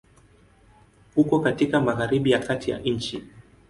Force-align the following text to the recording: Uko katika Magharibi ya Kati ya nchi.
Uko 1.15 1.39
katika 1.39 1.81
Magharibi 1.81 2.31
ya 2.31 2.39
Kati 2.39 2.71
ya 2.71 2.79
nchi. 2.79 3.23